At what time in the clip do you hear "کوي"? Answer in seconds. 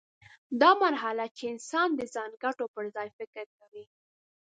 3.57-3.83